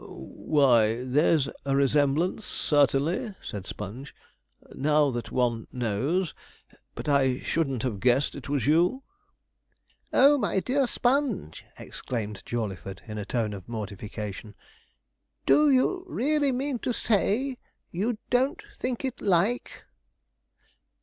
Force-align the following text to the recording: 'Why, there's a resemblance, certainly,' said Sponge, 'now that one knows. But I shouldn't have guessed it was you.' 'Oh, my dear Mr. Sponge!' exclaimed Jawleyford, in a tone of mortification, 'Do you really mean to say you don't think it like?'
'Why, 0.03 1.03
there's 1.03 1.47
a 1.63 1.75
resemblance, 1.75 2.43
certainly,' 2.43 3.35
said 3.39 3.67
Sponge, 3.67 4.15
'now 4.73 5.11
that 5.11 5.31
one 5.31 5.67
knows. 5.71 6.33
But 6.95 7.07
I 7.07 7.37
shouldn't 7.41 7.83
have 7.83 7.99
guessed 7.99 8.33
it 8.33 8.49
was 8.49 8.65
you.' 8.65 9.03
'Oh, 10.11 10.39
my 10.39 10.59
dear 10.59 10.85
Mr. 10.85 10.89
Sponge!' 10.89 11.65
exclaimed 11.77 12.41
Jawleyford, 12.47 13.03
in 13.07 13.19
a 13.19 13.25
tone 13.25 13.53
of 13.53 13.69
mortification, 13.69 14.55
'Do 15.45 15.69
you 15.69 16.03
really 16.07 16.51
mean 16.51 16.79
to 16.79 16.93
say 16.93 17.59
you 17.91 18.17
don't 18.31 18.63
think 18.79 19.05
it 19.05 19.21
like?' 19.21 19.83